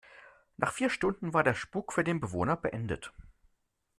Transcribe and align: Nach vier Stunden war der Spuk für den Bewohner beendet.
Nach 0.57 0.73
vier 0.73 0.89
Stunden 0.89 1.35
war 1.35 1.43
der 1.43 1.53
Spuk 1.53 1.93
für 1.93 2.03
den 2.03 2.19
Bewohner 2.19 2.55
beendet. 2.57 3.13